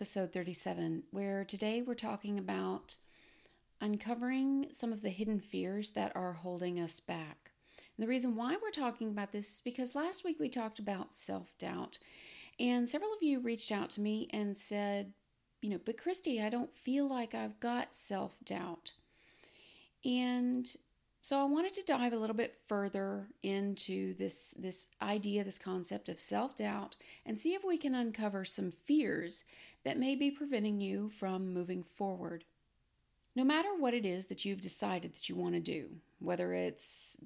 [0.00, 2.96] Episode 37, where today we're talking about
[3.82, 7.50] uncovering some of the hidden fears that are holding us back.
[7.76, 11.12] And the reason why we're talking about this is because last week we talked about
[11.12, 11.98] self doubt,
[12.58, 15.12] and several of you reached out to me and said,
[15.60, 18.92] you know, but Christy, I don't feel like I've got self doubt.
[20.02, 20.66] And
[21.22, 26.08] so I wanted to dive a little bit further into this this idea, this concept
[26.08, 26.96] of self-doubt
[27.26, 29.44] and see if we can uncover some fears
[29.84, 32.44] that may be preventing you from moving forward.
[33.36, 37.18] No matter what it is that you've decided that you want to do, whether it's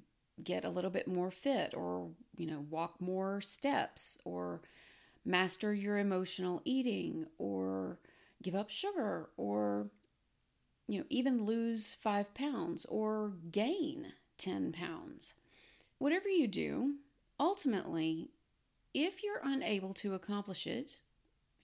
[0.43, 4.61] get a little bit more fit or, you know, walk more steps or
[5.23, 7.97] master your emotional eating or
[8.43, 9.87] give up sugar or
[10.87, 15.33] you know, even lose five pounds or gain 10 pounds.
[15.97, 16.95] Whatever you do,
[17.39, 18.29] ultimately,
[18.93, 20.99] if you're unable to accomplish it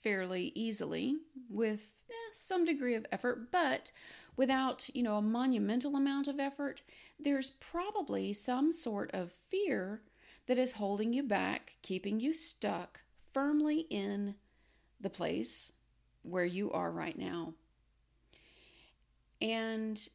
[0.02, 1.18] fairly easily
[1.50, 3.92] with eh, some degree of effort, but
[4.36, 6.82] without, you know, a monumental amount of effort,
[7.20, 10.02] there's probably some sort of fear
[10.48, 14.36] that is holding you back, keeping you stuck firmly in
[15.00, 15.72] the place
[16.24, 17.54] where you are right now.
[19.42, 20.08] And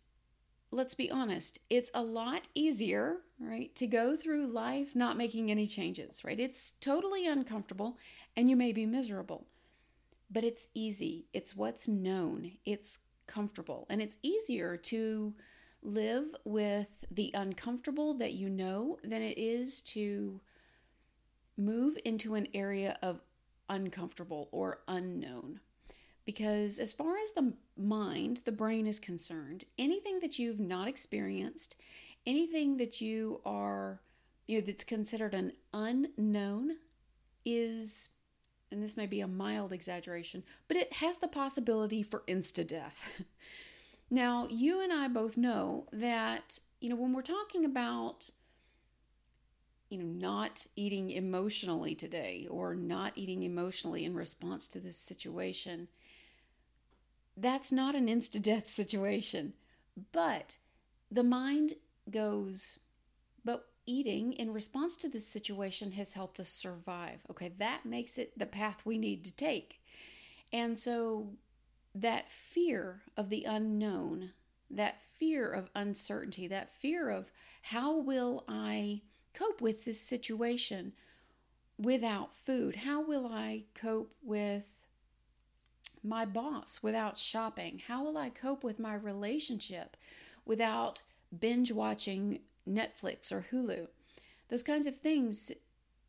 [0.70, 5.66] let's be honest, it's a lot easier, right, to go through life not making any
[5.66, 6.38] changes, right?
[6.38, 7.98] It's totally uncomfortable
[8.36, 9.46] and you may be miserable,
[10.30, 11.26] but it's easy.
[11.32, 15.34] It's what's known, it's comfortable, and it's easier to
[15.82, 20.40] live with the uncomfortable that you know than it is to
[21.56, 23.20] move into an area of
[23.68, 25.60] uncomfortable or unknown.
[26.24, 31.76] Because as far as the mind, the brain is concerned, anything that you've not experienced,
[32.26, 34.00] anything that you are,
[34.46, 36.76] you know, that's considered an unknown
[37.44, 38.08] is,
[38.70, 43.22] and this may be a mild exaggeration, but it has the possibility for insta death.
[44.10, 48.30] now, you and I both know that, you know, when we're talking about
[49.88, 55.88] you know, not eating emotionally today or not eating emotionally in response to this situation,
[57.36, 59.52] that's not an insta death situation.
[60.12, 60.56] But
[61.10, 61.74] the mind
[62.10, 62.78] goes,
[63.44, 67.20] but eating in response to this situation has helped us survive.
[67.30, 69.80] Okay, that makes it the path we need to take.
[70.52, 71.30] And so
[71.94, 74.32] that fear of the unknown,
[74.70, 77.30] that fear of uncertainty, that fear of
[77.62, 79.02] how will I
[79.32, 80.92] cope with this situation
[81.78, 82.76] without food?
[82.76, 84.85] How will I cope with
[86.06, 87.82] my boss without shopping?
[87.86, 89.96] How will I cope with my relationship
[90.44, 91.02] without
[91.36, 93.88] binge watching Netflix or Hulu?
[94.48, 95.52] Those kinds of things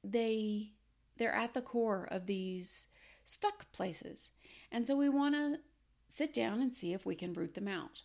[0.04, 0.72] they
[1.18, 2.88] they're at the core of these
[3.26, 4.32] stuck places.
[4.72, 5.60] And so we want to
[6.08, 8.04] sit down and see if we can root them out.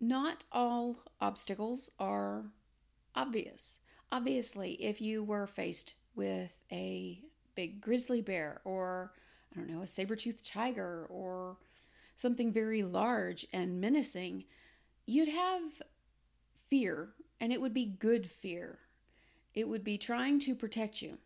[0.00, 2.46] Not all obstacles are
[3.14, 3.80] obvious.
[4.10, 7.20] Obviously, if you were faced with a
[7.54, 9.12] big grizzly bear or
[9.52, 11.56] I don't know, a saber toothed tiger or
[12.16, 14.44] something very large and menacing,
[15.06, 15.82] you'd have
[16.68, 18.78] fear, and it would be good fear.
[19.54, 21.18] It would be trying to protect you.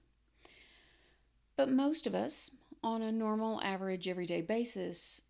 [1.56, 2.50] But most of us,
[2.82, 5.22] on a normal, average, everyday basis,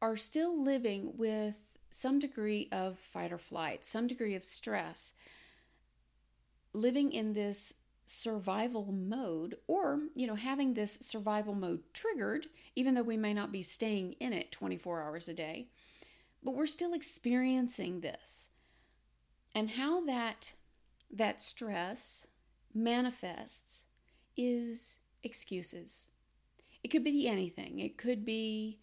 [0.00, 5.12] are still living with some degree of fight or flight, some degree of stress,
[6.72, 7.74] living in this
[8.12, 13.52] survival mode or you know having this survival mode triggered even though we may not
[13.52, 15.66] be staying in it 24 hours a day
[16.42, 18.48] but we're still experiencing this
[19.54, 20.54] and how that
[21.10, 22.26] that stress
[22.74, 23.84] manifests
[24.36, 26.08] is excuses.
[26.82, 27.78] It could be anything.
[27.78, 28.78] It could be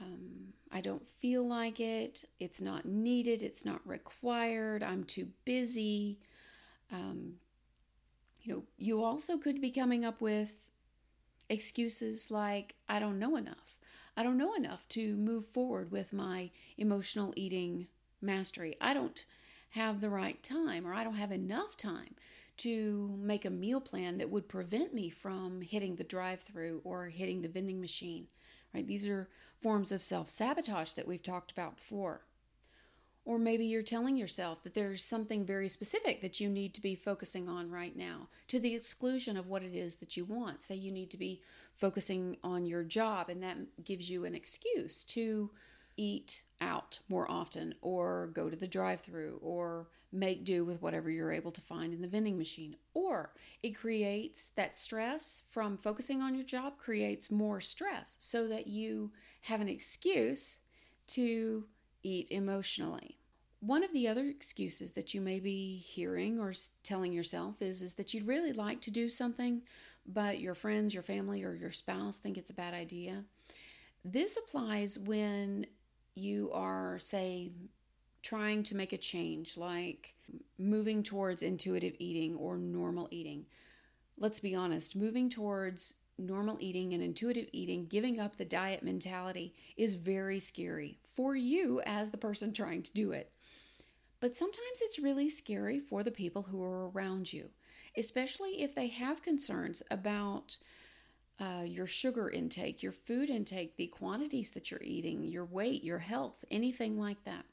[0.00, 2.24] um, i don't feel like it.
[2.38, 3.42] It's not needed.
[3.42, 4.82] It's not required.
[4.82, 6.20] I'm too busy.
[6.92, 7.34] Um,
[8.42, 10.68] you know, you also could be coming up with
[11.48, 13.78] excuses like, I don't know enough.
[14.16, 17.86] I don't know enough to move forward with my emotional eating
[18.20, 18.76] mastery.
[18.80, 19.24] I don't
[19.70, 22.14] have the right time or I don't have enough time
[22.58, 27.42] to make a meal plan that would prevent me from hitting the drive-through or hitting
[27.42, 28.26] the vending machine.
[28.74, 28.86] Right?
[28.86, 29.28] These are
[29.62, 32.22] forms of self-sabotage that we've talked about before.
[33.24, 36.94] Or maybe you're telling yourself that there's something very specific that you need to be
[36.94, 40.62] focusing on right now to the exclusion of what it is that you want.
[40.62, 41.42] Say you need to be
[41.74, 45.50] focusing on your job, and that gives you an excuse to
[45.96, 51.10] eat out more often or go to the drive through or make do with whatever
[51.10, 52.76] you're able to find in the vending machine.
[52.94, 58.66] Or it creates that stress from focusing on your job, creates more stress so that
[58.66, 59.12] you
[59.42, 60.58] have an excuse
[61.08, 61.64] to
[62.02, 63.18] eat emotionally.
[63.60, 66.54] One of the other excuses that you may be hearing or
[66.84, 69.62] telling yourself is, is that you'd really like to do something,
[70.06, 73.24] but your friends, your family, or your spouse think it's a bad idea.
[74.04, 75.66] This applies when
[76.14, 77.50] you are, say,
[78.22, 80.14] trying to make a change, like
[80.56, 83.46] moving towards intuitive eating or normal eating.
[84.16, 89.54] Let's be honest, moving towards normal eating and intuitive eating, giving up the diet mentality
[89.76, 93.32] is very scary for you as the person trying to do it.
[94.20, 97.50] But sometimes it's really scary for the people who are around you,
[97.96, 100.58] especially if they have concerns about
[101.40, 105.98] uh, your sugar intake, your food intake, the quantities that you're eating, your weight, your
[105.98, 107.44] health, anything like that.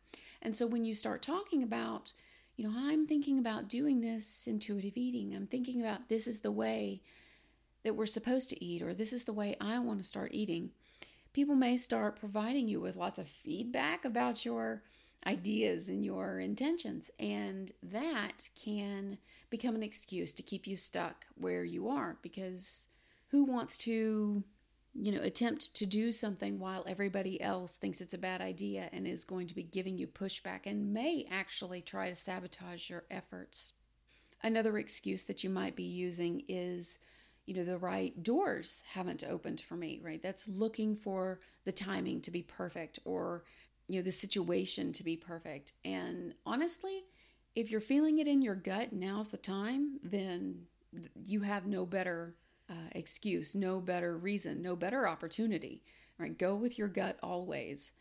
[0.44, 2.14] And so when you start talking about,
[2.58, 6.52] you know, I'm thinking about doing this intuitive eating, I'm thinking about this is the
[6.52, 7.02] way
[7.84, 10.70] that we're supposed to eat, or this is the way I want to start eating,
[11.36, 14.82] people may start providing you with lots of feedback about your
[15.28, 17.12] ideas and your intentions.
[17.20, 19.18] And that can
[19.50, 22.88] become an excuse to keep you stuck where you are because
[23.28, 24.46] who wants to
[24.98, 29.06] you know attempt to do something while everybody else thinks it's a bad idea and
[29.06, 33.74] is going to be giving you pushback and may actually try to sabotage your efforts
[34.42, 36.98] another excuse that you might be using is
[37.46, 42.22] you know the right doors haven't opened for me right that's looking for the timing
[42.22, 43.44] to be perfect or
[43.88, 47.04] you know the situation to be perfect and honestly
[47.56, 50.62] if you're feeling it in your gut now's the time then
[51.24, 52.36] you have no better
[52.70, 55.84] uh, excuse, no better reason, no better opportunity,
[56.18, 56.38] right?
[56.38, 57.92] Go with your gut always.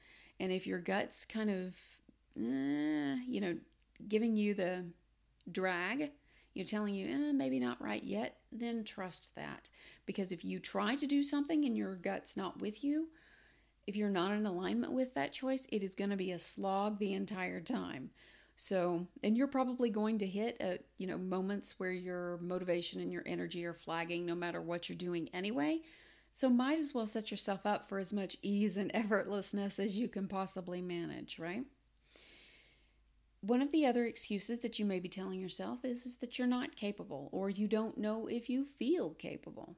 [0.41, 1.75] And if your gut's kind of,
[2.37, 3.57] eh, you know,
[4.09, 4.87] giving you the
[5.51, 6.11] drag,
[6.55, 9.71] you're telling you, eh, maybe not right yet, then trust that.
[10.07, 13.09] Because if you try to do something and your gut's not with you,
[13.87, 16.99] if you're not in alignment with that choice, it is going to be a slog
[16.99, 18.11] the entire time.
[18.57, 23.13] So, and you're probably going to hit a, you know, moments where your motivation and
[23.13, 25.81] your energy are flagging no matter what you're doing anyway.
[26.33, 30.09] So, might as well set yourself up for as much ease and effortlessness as you
[30.09, 31.65] can possibly manage, right?
[33.47, 36.49] One of the other excuses that you may be telling yourself is, is that you're
[36.49, 39.77] not capable or you don't know if you feel capable.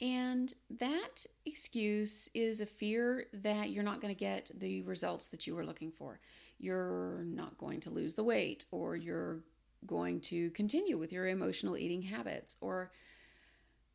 [0.00, 5.46] And that excuse is a fear that you're not going to get the results that
[5.46, 6.20] you were looking for
[6.58, 9.40] you're not going to lose the weight or you're
[9.86, 12.90] going to continue with your emotional eating habits or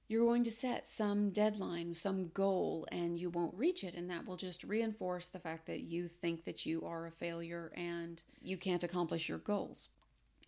[0.10, 3.94] you're going to set some deadline, some goal, and you won't reach it.
[3.94, 7.72] And that will just reinforce the fact that you think that you are a failure
[7.76, 9.90] and you can't accomplish your goals.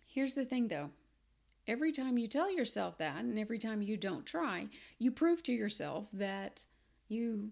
[0.04, 0.90] Here's the thing though
[1.68, 4.66] every time you tell yourself that, and every time you don't try,
[4.98, 6.64] you prove to yourself that
[7.08, 7.50] you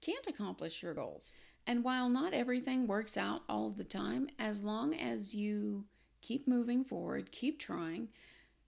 [0.00, 1.34] can't accomplish your goals.
[1.66, 5.84] And while not everything works out all the time, as long as you
[6.22, 8.08] keep moving forward, keep trying,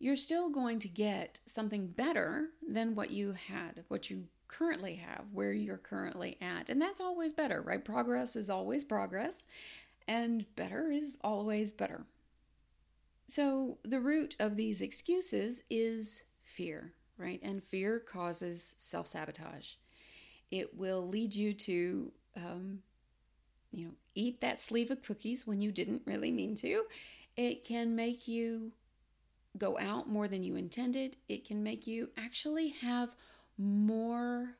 [0.02, 5.26] you're still going to get something better than what you had, what you currently have,
[5.32, 6.68] where you're currently at.
[6.68, 7.84] And that's always better, right?
[7.84, 9.46] Progress is always progress,
[10.08, 12.04] and better is always better.
[13.28, 17.38] So, the root of these excuses is fear, right?
[17.40, 19.74] And fear causes self sabotage.
[20.50, 22.80] It will lead you to um,
[23.70, 26.86] you know, eat that sleeve of cookies when you didn't really mean to.
[27.36, 28.72] It can make you
[29.58, 31.16] go out more than you intended.
[31.28, 33.14] It can make you actually have
[33.58, 34.56] more,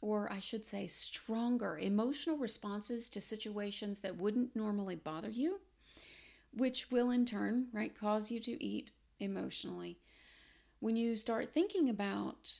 [0.00, 5.60] or I should say, stronger emotional responses to situations that wouldn't normally bother you,
[6.54, 9.98] which will in turn, right, cause you to eat emotionally.
[10.80, 12.52] When you start thinking about,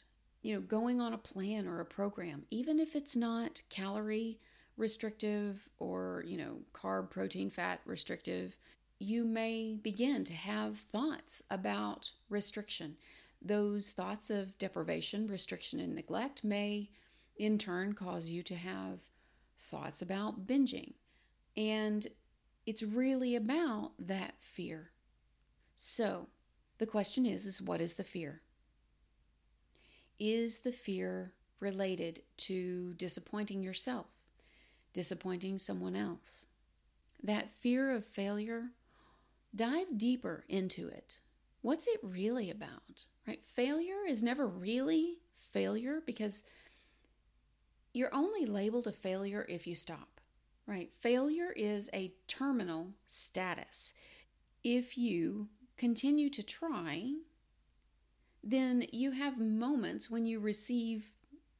[0.43, 4.39] you know, going on a plan or a program, even if it's not calorie
[4.77, 8.57] restrictive or, you know, carb, protein, fat restrictive,
[9.03, 12.97] you may begin to have thoughts about restriction.
[13.41, 16.91] Those thoughts of deprivation, restriction, and neglect may
[17.37, 19.01] in turn cause you to have
[19.59, 20.95] thoughts about binging.
[21.57, 22.07] And
[22.67, 24.91] it's really about that fear.
[25.77, 26.29] So,
[26.79, 28.43] The question is is what is the fear?
[30.19, 34.07] Is the fear related to disappointing yourself,
[34.93, 36.47] disappointing someone else?
[37.23, 38.71] That fear of failure,
[39.55, 41.19] dive deeper into it.
[41.61, 43.07] What's it really about?
[43.27, 43.45] Right?
[43.45, 45.19] Failure is never really
[45.53, 46.43] failure because
[47.93, 50.21] you're only labeled a failure if you stop.
[50.67, 50.93] Right?
[51.01, 53.95] Failure is a terminal status.
[54.65, 57.15] If you continue to try,
[58.43, 61.11] then you have moments when you receive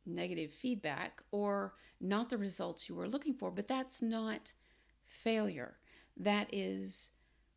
[0.07, 4.53] negative feedback or not the results you were looking for, but that's not
[5.05, 5.77] failure.
[6.17, 7.11] That is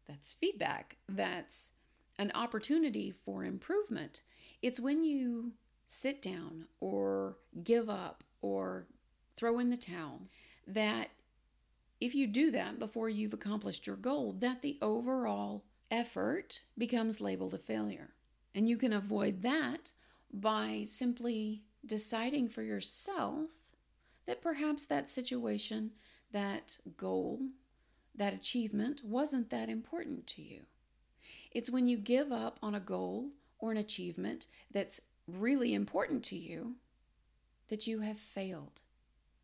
[0.07, 0.97] that's feedback.
[1.07, 1.71] That's
[2.17, 4.21] an opportunity for improvement.
[4.62, 5.53] It's when you
[5.85, 8.88] sit down or give up or
[9.35, 10.21] throw in the towel
[10.67, 11.09] that
[12.00, 17.53] if you do that before you've accomplished your goal, that the overall effort becomes labeled
[17.53, 18.12] a failure.
[18.53, 19.91] And you can avoid that
[20.31, 23.51] by simply deciding for yourself
[24.25, 25.91] that perhaps that situation,
[26.31, 27.39] that goal,
[28.17, 30.62] that achievement wasn't that important to you.
[31.51, 33.29] It's when you give up on a goal
[33.60, 36.75] or an achievement that's really important to you
[37.69, 38.81] that you have failed,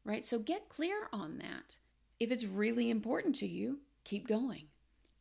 [0.03, 0.25] right?
[0.25, 1.77] So get clear on that.
[2.19, 4.65] If it's really important to you, keep going.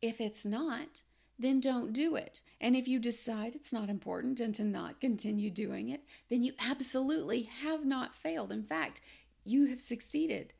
[0.01, 1.03] If it's not,
[1.39, 2.41] then don't do it.
[2.59, 6.53] And if you decide it's not important and to not continue doing it, then you
[6.59, 8.51] absolutely have not failed.
[8.51, 9.01] In fact,
[9.43, 10.53] you have succeeded.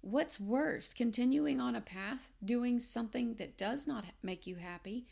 [0.00, 5.06] What's worse, continuing on a path, doing something that does not make you happy,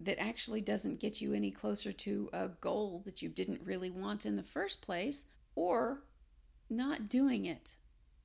[0.00, 4.24] that actually doesn't get you any closer to a goal that you didn't really want
[4.24, 5.24] in the first place,
[5.54, 6.02] or
[6.70, 7.76] not doing it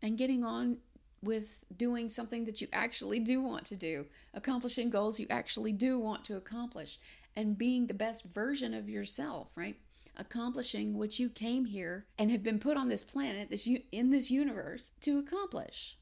[0.02, 0.78] and getting on
[1.24, 6.00] with doing something that you actually do want to do, accomplishing goals you actually do
[6.00, 7.00] want to accomplish,
[7.36, 9.78] and being the best version of yourself, right?
[10.18, 14.32] Accomplishing what you came here and have been put on this planet, this in this
[14.32, 15.98] universe to accomplish.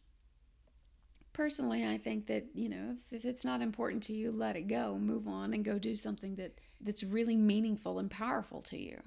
[1.33, 4.67] Personally, I think that, you know, if, if it's not important to you, let it
[4.67, 9.01] go, move on and go do something that that's really meaningful and powerful to you.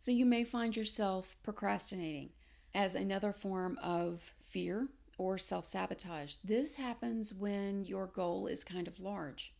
[0.00, 2.30] So you may find yourself procrastinating
[2.74, 4.88] as another form of fear
[5.18, 6.36] or self sabotage.
[6.44, 9.52] This happens when your goal is kind of large.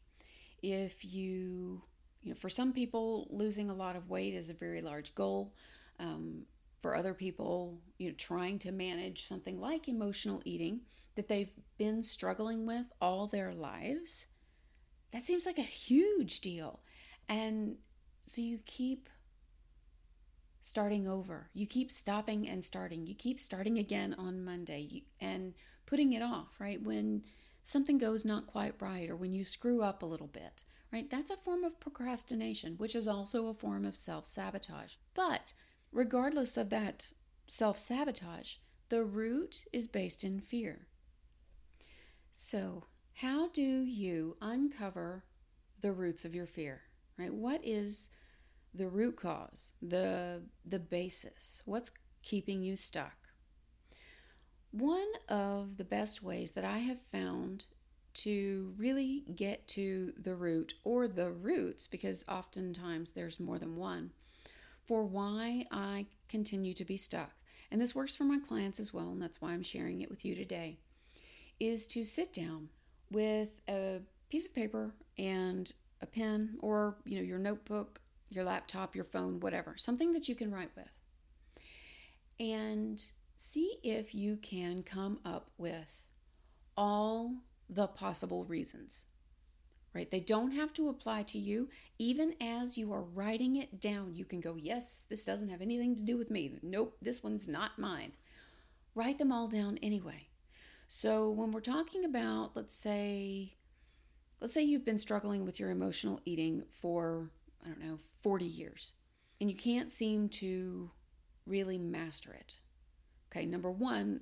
[0.62, 1.82] If you,
[2.22, 5.54] you know, for some people, losing a lot of weight is a very large goal.
[5.98, 6.46] Um,
[6.80, 10.82] for other people, you know, trying to manage something like emotional eating
[11.16, 14.26] that they've been struggling with all their lives,
[15.12, 16.80] that seems like a huge deal.
[17.28, 17.78] And
[18.24, 19.08] so you keep
[20.60, 21.48] starting over.
[21.54, 23.06] You keep stopping and starting.
[23.06, 25.54] You keep starting again on Monday and
[25.86, 26.80] putting it off, right?
[26.82, 27.24] When
[27.62, 31.10] something goes not quite right or when you screw up a little bit, right?
[31.10, 34.94] That's a form of procrastination, which is also a form of self sabotage.
[35.14, 35.52] But
[35.92, 37.12] regardless of that
[37.46, 38.56] self sabotage,
[38.88, 40.86] the root is based in fear.
[42.32, 45.24] So, how do you uncover
[45.80, 46.82] the roots of your fear,
[47.18, 47.32] right?
[47.32, 48.08] What is
[48.74, 51.62] the root cause, the the basis.
[51.64, 51.90] What's
[52.22, 53.16] keeping you stuck?
[54.70, 57.66] One of the best ways that I have found
[58.24, 64.10] to really get to the root or the roots, because oftentimes there's more than one,
[64.86, 67.32] for why I continue to be stuck,
[67.70, 70.24] and this works for my clients as well, and that's why I'm sharing it with
[70.24, 70.78] you today,
[71.60, 72.68] is to sit down
[73.10, 78.94] with a piece of paper and a pen or you know your notebook your laptop,
[78.94, 80.90] your phone, whatever, something that you can write with.
[82.40, 83.04] And
[83.36, 86.04] see if you can come up with
[86.76, 87.32] all
[87.68, 89.06] the possible reasons.
[89.94, 90.10] Right?
[90.10, 91.68] They don't have to apply to you.
[91.98, 95.96] Even as you are writing it down, you can go, Yes, this doesn't have anything
[95.96, 96.58] to do with me.
[96.62, 98.12] Nope, this one's not mine.
[98.94, 100.28] Write them all down anyway.
[100.88, 103.54] So when we're talking about, let's say,
[104.40, 107.30] let's say you've been struggling with your emotional eating for
[107.64, 108.94] I don't know, 40 years,
[109.40, 110.90] and you can't seem to
[111.46, 112.60] really master it.
[113.30, 114.20] Okay, number one,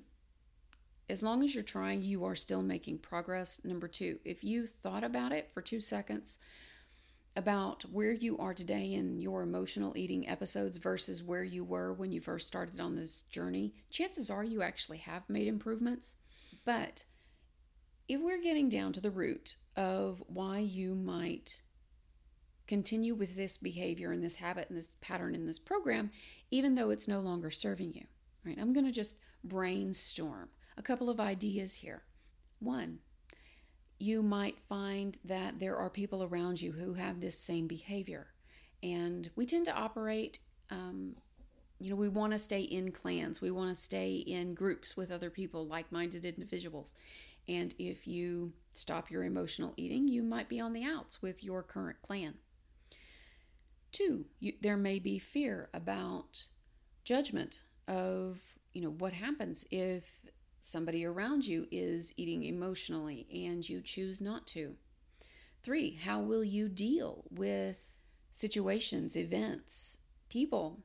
[1.09, 3.61] as long as you're trying, you are still making progress.
[3.63, 6.37] Number two, if you thought about it for two seconds,
[7.37, 12.11] about where you are today in your emotional eating episodes versus where you were when
[12.11, 16.15] you first started on this journey, chances are you actually have made improvements.
[16.65, 17.05] But
[18.07, 21.61] if we're getting down to the root of why you might
[22.65, 26.09] continue with this behavior and this habit and this pattern in this program,
[26.49, 28.05] even though it's no longer serving you.
[28.43, 28.57] Right?
[28.59, 32.03] I'm going to just brainstorm a couple of ideas here.
[32.59, 32.99] One,
[33.99, 38.27] you might find that there are people around you who have this same behavior.
[38.83, 41.15] And we tend to operate, um,
[41.79, 45.11] you know, we want to stay in clans, we want to stay in groups with
[45.11, 46.93] other people, like minded individuals.
[47.47, 51.63] And if you stop your emotional eating, you might be on the outs with your
[51.63, 52.35] current clan.
[53.91, 56.43] Two, you, there may be fear about
[57.03, 58.41] judgment of,
[58.73, 60.03] you know, what happens if
[60.59, 64.75] somebody around you is eating emotionally and you choose not to.
[65.63, 67.97] Three, how will you deal with
[68.31, 69.97] situations, events,
[70.29, 70.79] people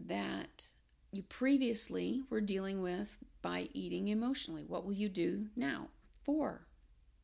[0.00, 0.68] that
[1.12, 4.64] you previously were dealing with by eating emotionally?
[4.64, 5.88] What will you do now?
[6.22, 6.66] Four,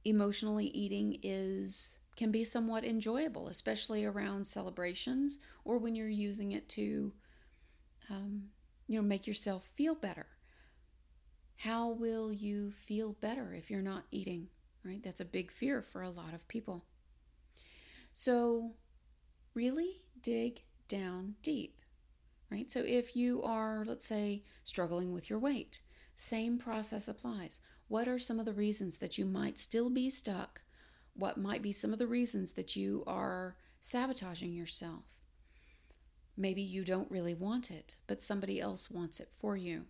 [0.05, 6.69] emotionally eating is can be somewhat enjoyable, especially around celebrations or when you're using it
[6.69, 7.13] to,
[8.11, 8.45] um,
[8.87, 10.27] you know, make yourself feel better.
[11.63, 14.49] How will you feel better if you're not eating?
[14.85, 15.01] Right?
[15.01, 16.87] That's a big fear for a lot of people.
[18.13, 18.73] So,
[19.55, 21.79] really dig down deep.
[22.51, 22.69] Right?
[22.69, 25.83] So, if you are, let's say, struggling with your weight,
[26.17, 27.61] same process applies.
[27.87, 30.63] What are some of the reasons that you might still be stuck?
[31.15, 35.05] What might be some of the reasons that you are sabotaging yourself?
[36.37, 39.85] Maybe you don't really want it, but somebody else wants it for you.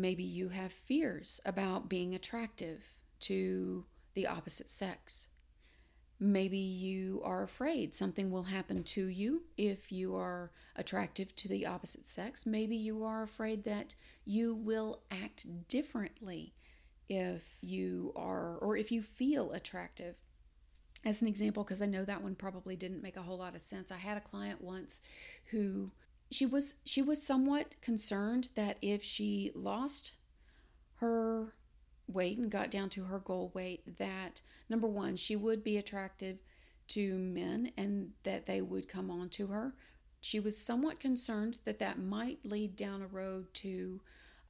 [0.00, 5.28] Maybe you have fears about being attractive to the opposite sex.
[6.18, 11.66] Maybe you are afraid something will happen to you if you are attractive to the
[11.66, 12.46] opposite sex.
[12.46, 16.54] Maybe you are afraid that you will act differently
[17.08, 20.16] if you are, or if you feel attractive.
[21.04, 23.62] As an example, because I know that one probably didn't make a whole lot of
[23.62, 25.00] sense, I had a client once
[25.50, 25.92] who
[26.30, 30.12] she was she was somewhat concerned that if she lost
[30.96, 31.54] her
[32.08, 36.38] weight and got down to her goal weight that number one she would be attractive
[36.88, 39.74] to men and that they would come on to her.
[40.20, 44.00] She was somewhat concerned that that might lead down a road to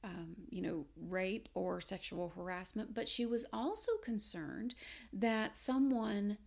[0.03, 4.75] um, you know rape or sexual harassment but she was also concerned
[5.11, 6.37] that someone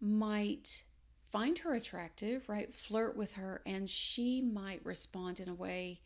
[0.00, 0.84] might
[1.30, 2.74] find her attractive, right?
[2.74, 6.00] Flirt with her, and she might respond in a way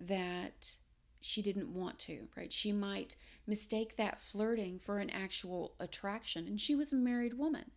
[0.00, 0.76] that
[1.20, 2.52] she didn't want to, right?
[2.52, 6.46] She might mistake that flirting for an actual attraction.
[6.46, 7.70] And she was a married woman.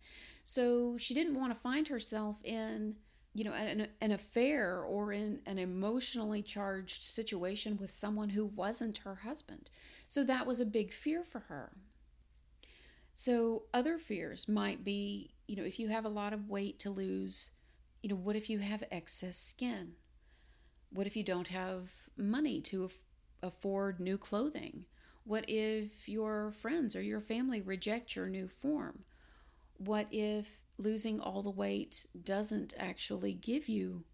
[0.44, 2.96] So she didn't want to find herself in,
[3.34, 8.98] you know, an, an affair or in an emotionally charged situation with someone who wasn't
[8.98, 9.68] her husband.
[10.08, 11.72] So that was a big fear for her.
[13.16, 16.90] So other fears might be you know, if you have a lot of weight to
[16.90, 17.50] lose,
[18.02, 19.92] you know, what if you have excess skin?
[20.90, 22.98] What if you don't have money to af-
[23.42, 24.86] afford new clothing?
[25.24, 29.04] What if your friends or your family reject your new form?
[29.76, 34.04] What if losing all the weight doesn't actually give you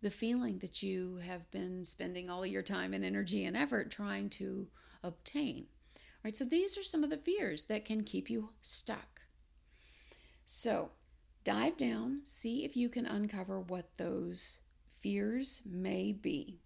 [0.00, 4.28] the feeling that you have been spending all your time and energy and effort trying
[4.30, 4.68] to
[5.02, 5.66] obtain?
[6.24, 6.36] Right?
[6.36, 9.20] So these are some of the fears that can keep you stuck.
[10.46, 10.90] So
[11.44, 14.60] dive down, see if you can uncover what those
[15.00, 16.60] fears may be.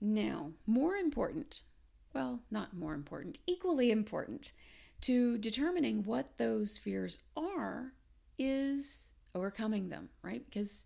[0.00, 1.62] Now, more important,
[2.14, 4.52] well, not more important, equally important
[5.00, 7.92] to determining what those fears are
[8.38, 10.44] is overcoming them, right?
[10.44, 10.84] Because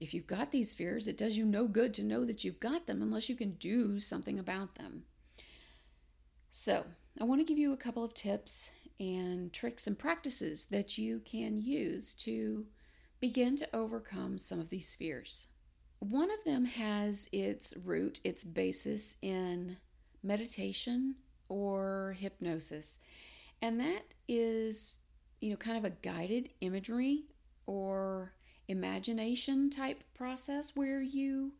[0.00, 2.86] if you've got these fears, it does you no good to know that you've got
[2.86, 5.04] them unless you can do something about them.
[6.54, 6.84] So,
[7.18, 8.68] I want to give you a couple of tips
[9.00, 12.66] and tricks and practices that you can use to
[13.20, 15.46] begin to overcome some of these fears.
[16.00, 19.78] One of them has its root, its basis in
[20.22, 21.14] meditation
[21.48, 22.98] or hypnosis.
[23.62, 24.92] And that is,
[25.40, 27.24] you know, kind of a guided imagery
[27.64, 28.34] or
[28.68, 31.52] imagination type process where you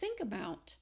[0.00, 0.74] think about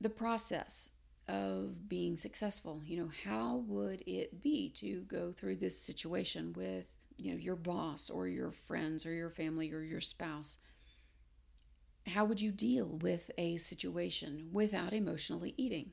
[0.00, 0.90] the process
[1.28, 2.82] of being successful.
[2.84, 7.56] You know, how would it be to go through this situation with, you know, your
[7.56, 10.58] boss or your friends or your family or your spouse?
[12.08, 15.92] How would you deal with a situation without emotionally eating?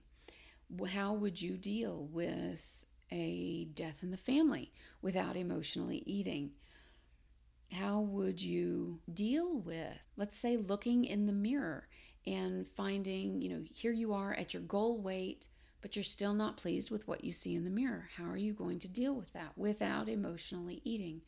[0.89, 6.51] How would you deal with a death in the family without emotionally eating?
[7.71, 11.87] How would you deal with, let's say, looking in the mirror
[12.25, 15.47] and finding, you know, here you are at your goal weight,
[15.81, 18.09] but you're still not pleased with what you see in the mirror.
[18.17, 21.21] How are you going to deal with that without emotionally eating?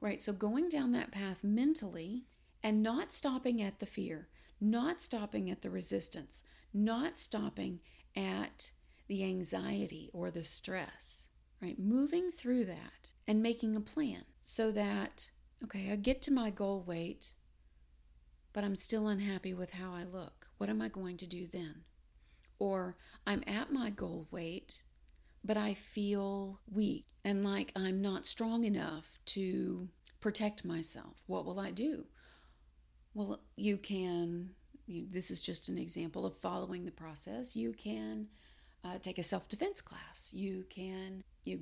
[0.00, 0.20] Right?
[0.20, 2.24] So going down that path mentally
[2.62, 4.28] and not stopping at the fear,
[4.60, 7.80] not stopping at the resistance, not stopping
[8.14, 8.72] at
[9.08, 11.28] the anxiety or the stress,
[11.60, 11.78] right?
[11.78, 15.30] Moving through that and making a plan so that,
[15.64, 17.32] okay, I get to my goal weight,
[18.52, 20.48] but I'm still unhappy with how I look.
[20.58, 21.82] What am I going to do then?
[22.58, 24.82] Or I'm at my goal weight,
[25.44, 29.88] but I feel weak and like I'm not strong enough to
[30.20, 31.22] protect myself.
[31.26, 32.06] What will I do?
[33.14, 34.50] Well, you can,
[34.86, 37.56] you, this is just an example of following the process.
[37.56, 38.28] You can
[38.84, 40.32] uh, take a self defense class.
[40.32, 41.60] You can you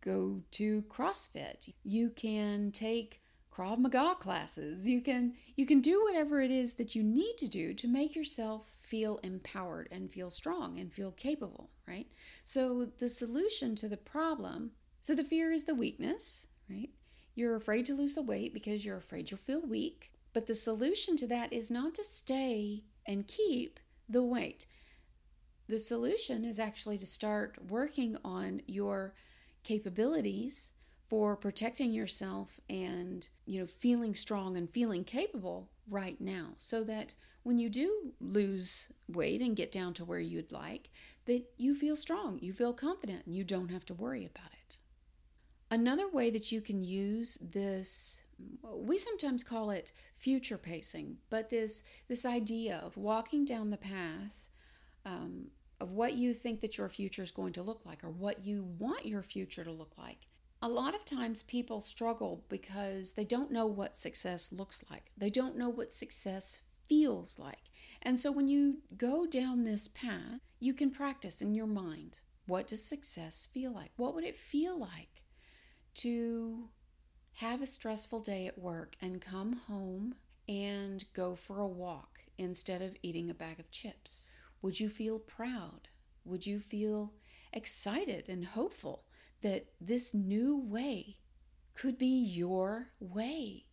[0.00, 1.72] go to CrossFit.
[1.82, 3.22] You can take
[3.54, 4.88] Krav Maga classes.
[4.88, 8.16] You can you can do whatever it is that you need to do to make
[8.16, 12.08] yourself feel empowered and feel strong and feel capable, right?
[12.44, 16.90] So the solution to the problem, so the fear is the weakness, right?
[17.34, 20.12] You're afraid to lose the weight because you're afraid you'll feel weak.
[20.32, 24.66] But the solution to that is not to stay and keep the weight.
[25.68, 29.14] The solution is actually to start working on your
[29.62, 30.72] capabilities
[31.14, 37.14] for protecting yourself and you know feeling strong and feeling capable right now so that
[37.44, 40.90] when you do lose weight and get down to where you'd like
[41.26, 44.78] that you feel strong you feel confident and you don't have to worry about it
[45.70, 48.22] another way that you can use this
[48.72, 54.34] we sometimes call it future pacing but this this idea of walking down the path
[55.06, 55.46] um,
[55.78, 58.64] of what you think that your future is going to look like or what you
[58.80, 60.26] want your future to look like.
[60.64, 65.10] A lot of times people struggle because they don't know what success looks like.
[65.14, 67.64] They don't know what success feels like.
[68.00, 72.66] And so when you go down this path, you can practice in your mind what
[72.66, 73.90] does success feel like?
[73.96, 75.24] What would it feel like
[75.96, 76.70] to
[77.34, 80.14] have a stressful day at work and come home
[80.48, 84.30] and go for a walk instead of eating a bag of chips?
[84.62, 85.88] Would you feel proud?
[86.24, 87.12] Would you feel
[87.52, 89.04] excited and hopeful
[89.44, 91.18] that this new way
[91.74, 93.66] could be your way?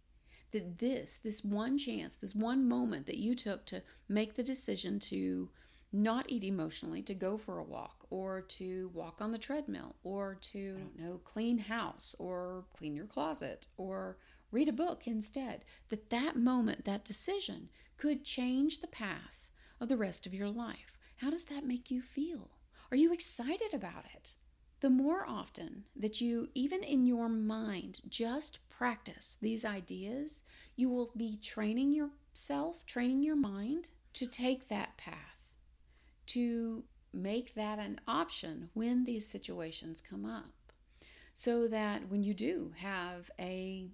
[0.52, 5.00] That this, this one chance, this one moment that you took to make the decision
[5.00, 5.50] to
[5.94, 10.38] not eat emotionally, to go for a walk or to walk on the treadmill or
[10.42, 14.18] to, you know, clean house or clean your closet or
[14.52, 19.48] read a book instead, that that moment, that decision could change the path
[19.80, 20.98] of the rest of your life.
[21.18, 22.52] How does that make you feel?
[22.92, 24.36] Are you excited about it?
[24.82, 30.42] The more often that you, even in your mind, just practice these ideas,
[30.76, 35.46] you will be training yourself, training your mind to take that path,
[36.28, 40.74] to make that an option when these situations come up.
[41.36, 43.88] So that when you do have a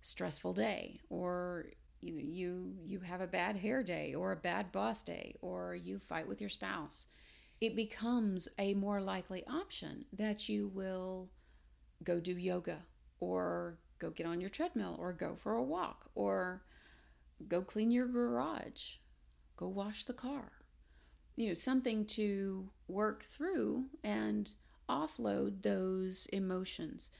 [0.00, 1.66] stressful day or
[2.00, 5.74] you know you you have a bad hair day or a bad boss day or
[5.74, 7.06] you fight with your spouse
[7.60, 11.30] it becomes a more likely option that you will
[12.04, 12.80] go do yoga
[13.20, 16.62] or go get on your treadmill or go for a walk or
[17.48, 18.96] go clean your garage
[19.56, 20.52] go wash the car.
[21.34, 24.50] You know something to work through and
[24.88, 27.10] offload those emotions.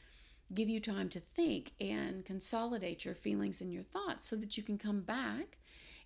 [0.54, 4.62] Give you time to think and consolidate your feelings and your thoughts so that you
[4.62, 5.58] can come back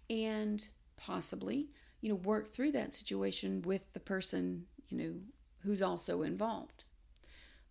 [0.09, 0.67] and
[0.97, 1.69] possibly
[2.01, 5.15] you know work through that situation with the person you know
[5.63, 6.85] who's also involved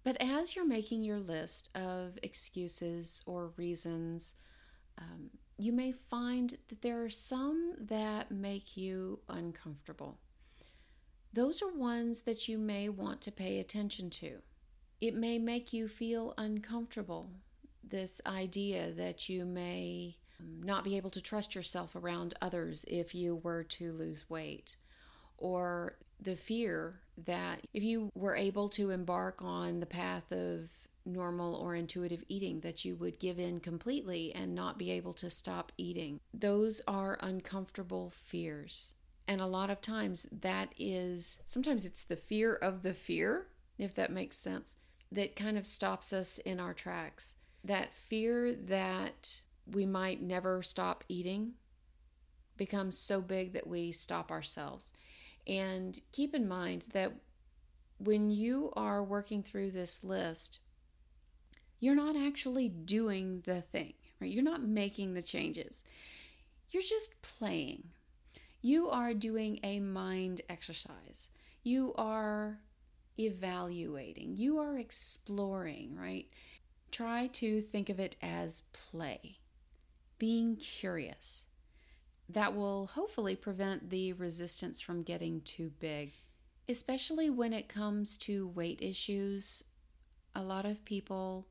[0.03, 4.35] but as you're making your list of excuses or reasons
[4.97, 10.19] um, you may find that there are some that make you uncomfortable
[11.31, 14.39] those are ones that you may want to pay attention to
[15.01, 17.31] it may make you feel uncomfortable.
[17.83, 23.13] This idea that you may Um, not be able to trust yourself around others if
[23.13, 24.75] you were to lose weight,
[25.37, 30.69] or the fear that if you were able to embark on the path of
[31.05, 35.29] normal or intuitive eating that you would give in completely and not be able to
[35.29, 36.19] stop eating.
[36.33, 38.91] Those are uncomfortable fears.
[39.27, 43.47] And a lot of times that is sometimes it's the fear of the fear,
[43.77, 44.75] if that makes sense
[45.11, 47.35] that kind of stops us in our tracks.
[47.63, 49.41] That fear that
[49.73, 51.53] we might never stop eating
[52.57, 54.91] becomes so big that we stop ourselves.
[55.47, 57.13] And keep in mind that
[57.97, 60.59] when you are working through this list,
[61.79, 64.29] you're not actually doing the thing, right?
[64.29, 65.83] You're not making the changes.
[66.69, 67.83] You're just playing.
[68.61, 71.29] You are doing a mind exercise.
[71.63, 72.59] You are
[73.19, 76.27] evaluating, you are exploring, right?
[76.91, 79.38] Try to think of it as play,
[80.19, 81.45] being curious.
[82.27, 86.13] That will hopefully prevent the resistance from getting too big,
[86.67, 89.63] especially when it comes to weight issues.
[90.35, 91.47] A lot of people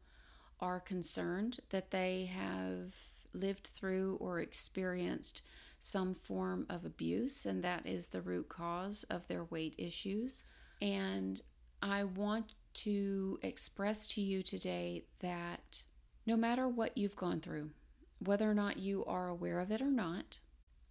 [0.61, 2.95] are concerned that they have
[3.35, 5.43] lived through or experienced
[5.81, 10.45] some form of abuse, and that is the root cause of their weight issues.
[10.81, 11.41] And
[11.83, 15.83] I want to express to you today that
[16.27, 17.71] no matter what you've gone through,
[18.19, 20.39] whether or not you are aware of it or not,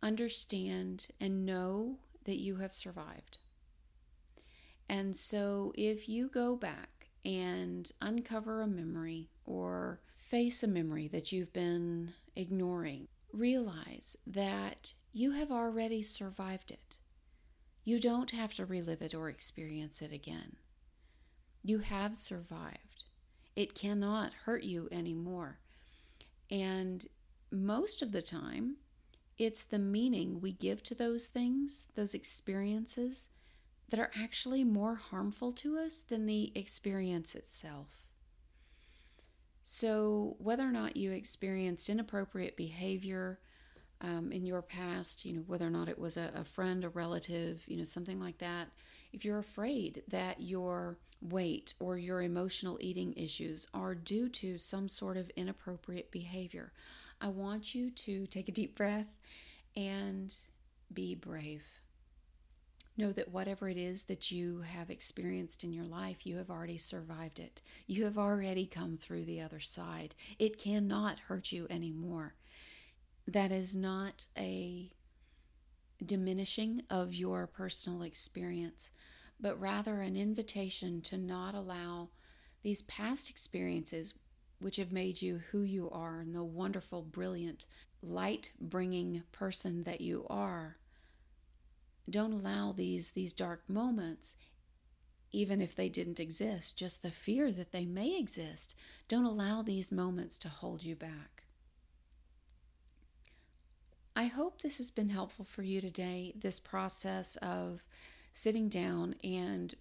[0.02, 3.40] understand and know that you have survived.
[4.90, 11.32] And so if you go back and uncover a memory or face a memory that
[11.32, 16.98] you've been ignoring, realize that you have already survived it.
[17.84, 20.58] You don't have to relive it or experience it again.
[21.63, 23.06] You have survived.
[23.56, 25.60] It cannot hurt you anymore.
[26.52, 27.06] And
[27.52, 28.78] most of the time,
[29.38, 33.30] it's the meaning we give to those things, those experiences,
[33.90, 38.08] that are actually more harmful to us than the experience itself.
[39.64, 43.40] So, whether or not you experienced inappropriate behavior
[44.02, 46.90] um, in your past, you know, whether or not it was a, a friend, a
[46.90, 48.70] relative, you know, something like that,
[49.12, 54.88] if you're afraid that your weight or your emotional eating issues are due to some
[54.88, 56.72] sort of inappropriate behavior,
[57.19, 59.08] I want you to take a deep breath
[59.75, 60.36] and
[60.93, 61.63] be brave.
[62.95, 66.77] Know that whatever it is that you have experienced in your life, you have already
[66.77, 67.62] survived it.
[67.86, 70.15] You have already come through the other side.
[70.39, 72.34] It cannot hurt you anymore.
[73.27, 74.91] That is not a
[76.03, 78.89] diminishing of your personal experience,
[79.39, 82.10] but rather an invitation to not allow
[82.63, 84.13] these past experiences,
[84.60, 87.65] which have made you who you are and the wonderful, brilliant,
[88.02, 90.78] light bringing person that you are,
[92.10, 94.36] don't allow these these dark moments
[95.32, 98.76] even if they didn't exist just the fear that they may exist
[99.08, 101.43] don't allow these moments to hold you back.
[104.15, 107.86] I hope this has been helpful for you today this process of
[108.34, 109.76] sitting down and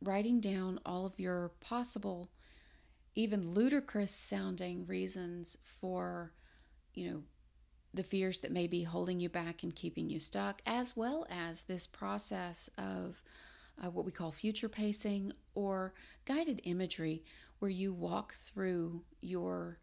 [0.00, 2.28] writing down all of your possible
[3.18, 6.32] even ludicrous sounding reasons for
[6.94, 7.22] you know
[7.92, 11.62] the fears that may be holding you back and keeping you stuck, as well as
[11.62, 13.20] this process of
[13.82, 15.94] uh, what we call future pacing or
[16.26, 17.24] guided imagery,
[17.58, 19.80] where you walk through your